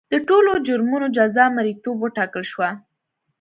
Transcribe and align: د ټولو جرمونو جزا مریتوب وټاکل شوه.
د 0.11 0.13
ټولو 0.27 0.51
جرمونو 0.67 1.07
جزا 1.17 1.45
مریتوب 1.57 1.97
وټاکل 1.99 2.43
شوه. 2.51 2.69